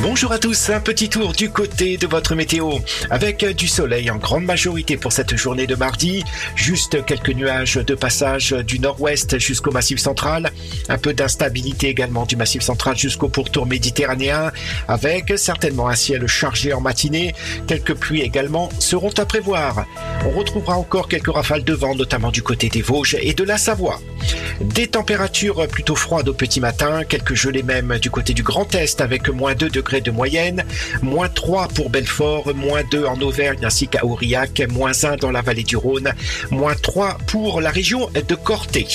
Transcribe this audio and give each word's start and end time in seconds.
Bonjour 0.00 0.32
à 0.32 0.38
tous, 0.38 0.70
un 0.70 0.80
petit 0.80 1.08
tour 1.08 1.32
du 1.32 1.50
côté 1.50 1.96
de 1.96 2.06
votre 2.06 2.34
météo 2.34 2.78
avec 3.10 3.44
du 3.44 3.68
soleil 3.68 4.10
en 4.10 4.16
grande 4.16 4.44
majorité 4.44 4.96
pour 4.96 5.12
cette 5.12 5.36
journée 5.36 5.66
de 5.66 5.74
mardi, 5.74 6.24
juste 6.56 7.04
quelques 7.04 7.30
nuages 7.30 7.74
de 7.74 7.94
passage 7.94 8.50
du 8.50 8.78
nord-ouest 8.78 9.38
jusqu'au 9.38 9.70
massif 9.70 9.98
central, 9.98 10.50
un 10.88 10.98
peu 10.98 11.12
d'instabilité 11.12 11.88
également 11.88 12.26
du 12.26 12.36
massif 12.36 12.62
central 12.62 12.96
jusqu'au 12.96 13.28
pourtour 13.28 13.66
méditerranéen 13.66 14.50
avec 14.88 15.32
certainement 15.36 15.88
un 15.88 15.94
ciel 15.94 16.26
chargé 16.26 16.72
en 16.72 16.80
matinée, 16.80 17.34
quelques 17.66 17.94
pluies 17.94 18.22
également 18.22 18.68
seront 18.78 19.12
à 19.18 19.24
prévoir. 19.24 19.86
On 20.26 20.30
retrouvera 20.30 20.76
encore 20.76 21.08
quelques 21.08 21.32
rafales 21.32 21.64
de 21.64 21.74
vent 21.74 21.94
notamment 21.94 22.30
du 22.30 22.42
côté 22.42 22.68
des 22.68 22.82
Vosges 22.82 23.16
et 23.20 23.34
de 23.34 23.44
la 23.44 23.58
Savoie. 23.58 24.00
Des 24.60 24.86
températures 24.86 25.66
plutôt 25.66 25.96
froides 25.96 26.28
au 26.28 26.34
petit 26.34 26.60
matin, 26.60 27.02
quelques 27.04 27.34
gelées 27.34 27.62
même 27.62 27.98
du 27.98 28.10
côté 28.10 28.32
du 28.34 28.42
Grand 28.42 28.72
Est 28.74 29.00
avec 29.00 29.28
moins 29.28 29.54
2 29.54 29.70
degrés 29.70 29.91
de 30.00 30.10
moyenne, 30.10 30.64
moins 31.02 31.28
3 31.28 31.68
pour 31.68 31.90
Belfort, 31.90 32.54
moins 32.54 32.82
2 32.90 33.04
en 33.04 33.20
Auvergne 33.20 33.64
ainsi 33.64 33.88
qu'à 33.88 34.04
Aurillac, 34.04 34.62
moins 34.70 34.92
1 35.04 35.16
dans 35.16 35.30
la 35.30 35.42
vallée 35.42 35.62
du 35.62 35.76
Rhône, 35.76 36.12
moins 36.50 36.74
3 36.74 37.18
pour 37.26 37.60
la 37.60 37.70
région 37.70 38.08
de 38.14 38.34
Corté. 38.34 38.86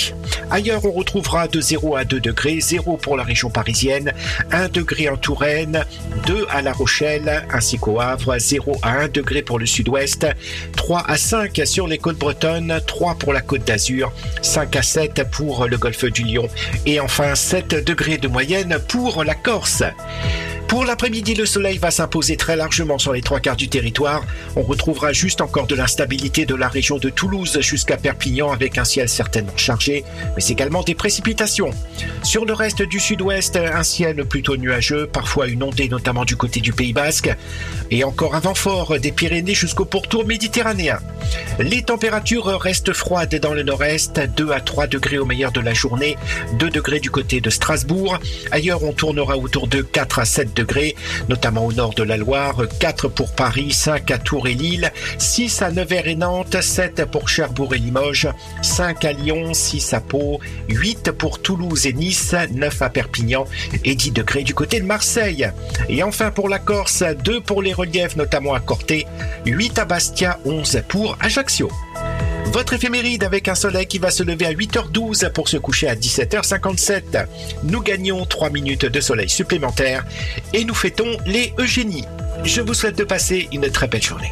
Ailleurs, 0.49 0.85
on 0.85 0.91
retrouvera 0.91 1.47
de 1.47 1.59
0 1.59 1.95
à 1.95 2.05
2 2.05 2.19
degrés, 2.19 2.59
0 2.59 2.97
pour 2.97 3.17
la 3.17 3.23
région 3.23 3.49
parisienne, 3.49 4.13
1 4.51 4.69
degré 4.69 5.09
en 5.09 5.17
Touraine, 5.17 5.83
2 6.25 6.45
à 6.49 6.61
La 6.61 6.73
Rochelle 6.73 7.45
ainsi 7.51 7.77
qu'au 7.77 7.99
Havre, 7.99 8.37
0 8.37 8.77
à 8.81 8.99
1 9.01 9.07
degré 9.09 9.41
pour 9.41 9.59
le 9.59 9.65
sud-ouest, 9.65 10.27
3 10.75 11.03
à 11.07 11.17
5 11.17 11.61
sur 11.65 11.87
les 11.87 11.97
côtes 11.97 12.17
bretonnes, 12.17 12.79
3 12.85 13.15
pour 13.15 13.33
la 13.33 13.41
côte 13.41 13.65
d'Azur, 13.65 14.11
5 14.41 14.75
à 14.75 14.81
7 14.81 15.23
pour 15.31 15.67
le 15.67 15.77
golfe 15.77 16.05
du 16.05 16.23
Lion 16.23 16.47
et 16.85 16.99
enfin 16.99 17.35
7 17.35 17.85
degrés 17.85 18.17
de 18.17 18.27
moyenne 18.27 18.77
pour 18.87 19.23
la 19.23 19.35
Corse. 19.35 19.83
Pour 20.67 20.83
l'après-midi, 20.83 21.33
le 21.33 21.45
soleil 21.45 21.77
va 21.77 21.91
s'imposer 21.91 22.35
très 22.35 22.57
largement 22.57 22.97
sur 22.97 23.13
les 23.13 23.21
trois 23.21 23.39
quarts 23.39 23.55
du 23.55 23.69
territoire. 23.69 24.23
On 24.57 24.63
retrouvera 24.63 25.13
juste 25.13 25.39
encore 25.39 25.65
de 25.65 25.75
l'instabilité 25.75 26.45
de 26.45 26.55
la 26.55 26.67
région 26.67 26.97
de 26.97 27.09
Toulouse 27.09 27.57
jusqu'à 27.61 27.95
Perpignan 27.95 28.51
avec 28.51 28.77
un 28.77 28.83
ciel 28.83 29.07
certainement 29.07 29.55
chargé, 29.55 30.03
mais 30.35 30.43
également 30.45 30.83
des 30.83 30.93
précipitations. 30.93 31.71
Sur 32.21 32.45
le 32.45 32.53
reste 32.53 32.81
du 32.81 32.99
sud-ouest, 32.99 33.55
un 33.55 33.83
ciel 33.83 34.25
plutôt 34.25 34.57
nuageux, 34.57 35.07
parfois 35.07 35.47
une 35.47 35.63
ondée 35.63 35.87
notamment 35.87 36.25
du 36.25 36.35
côté 36.35 36.59
du 36.59 36.73
Pays 36.73 36.93
Basque, 36.93 37.33
et 37.89 38.03
encore 38.03 38.35
un 38.35 38.41
vent 38.41 38.55
fort 38.55 38.99
des 38.99 39.13
Pyrénées 39.13 39.53
jusqu'au 39.53 39.85
pourtour 39.85 40.25
méditerranéen. 40.25 40.99
Les 41.59 41.81
températures 41.81 42.59
restent 42.59 42.93
froides 42.93 43.35
dans 43.35 43.53
le 43.53 43.63
nord-est, 43.63 44.19
2 44.19 44.51
à 44.51 44.59
3 44.59 44.87
degrés 44.87 45.17
au 45.17 45.25
meilleur 45.25 45.53
de 45.53 45.61
la 45.61 45.73
journée, 45.73 46.17
2 46.59 46.69
degrés 46.69 46.99
du 46.99 47.09
côté 47.09 47.39
de 47.39 47.49
Strasbourg. 47.49 48.19
Ailleurs, 48.51 48.83
on 48.83 48.91
tournera 48.91 49.37
autour 49.37 49.67
de 49.67 49.81
4 49.81 50.19
à 50.19 50.25
7 50.25 50.53
degrés, 50.53 50.56
notamment 51.29 51.65
au 51.65 51.73
nord 51.73 51.93
de 51.93 52.03
la 52.03 52.17
Loire, 52.17 52.63
4 52.79 53.07
pour 53.07 53.31
Paris, 53.33 53.71
5 53.71 54.11
à 54.11 54.17
Tours 54.17 54.47
et 54.47 54.53
Lille, 54.53 54.91
6 55.17 55.61
à 55.61 55.71
Nevers 55.71 56.07
et 56.07 56.15
Nantes, 56.15 56.61
7 56.61 57.05
pour 57.05 57.29
Cherbourg 57.29 57.73
et 57.73 57.79
Limoges, 57.79 58.29
5 58.61 59.05
à 59.05 59.13
Lyon, 59.13 59.53
6 59.53 59.93
à 59.93 60.01
Pau, 60.01 60.39
8 60.69 61.11
pour 61.11 61.41
Toulouse 61.41 61.85
et 61.85 61.93
Nice, 61.93 62.35
9 62.51 62.81
à 62.81 62.89
Perpignan 62.89 63.45
et 63.83 63.95
10 63.95 64.11
degrés 64.11 64.43
du 64.43 64.53
côté 64.53 64.79
de 64.79 64.85
Marseille. 64.85 65.49
Et 65.89 66.03
enfin 66.03 66.31
pour 66.31 66.49
la 66.49 66.59
Corse, 66.59 67.03
2 67.23 67.41
pour 67.41 67.61
les 67.61 67.73
reliefs, 67.73 68.15
notamment 68.15 68.53
à 68.53 68.59
Corté, 68.59 69.05
8 69.45 69.79
à 69.79 69.85
Bastia, 69.85 70.39
11 70.45 70.81
pour 70.87 71.17
Ajaccio. 71.19 71.69
Votre 72.51 72.73
éphéméride 72.73 73.23
avec 73.23 73.47
un 73.47 73.55
soleil 73.55 73.85
qui 73.87 73.99
va 73.99 74.09
se 74.09 74.23
lever 74.23 74.45
à 74.45 74.53
8h12 74.53 75.31
pour 75.31 75.49
se 75.49 75.57
coucher 75.57 75.89
à 75.89 75.95
17h57. 75.95 77.27
Nous 77.63 77.81
gagnons 77.81 78.25
3 78.25 78.49
minutes 78.49 78.85
de 78.85 79.01
soleil 79.01 79.29
supplémentaire 79.29 80.05
et 80.53 80.63
nous 80.63 80.73
fêtons 80.73 81.17
les 81.25 81.53
Eugénies. 81.59 82.05
Je 82.43 82.61
vous 82.61 82.73
souhaite 82.73 82.97
de 82.97 83.03
passer 83.03 83.47
une 83.51 83.69
très 83.69 83.87
belle 83.87 84.01
journée. 84.01 84.31